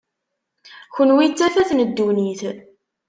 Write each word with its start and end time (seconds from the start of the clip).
Kenwi 0.95 1.25
d 1.31 1.33
tafat 1.37 1.69
n 1.73 1.79
ddunit. 1.89 2.41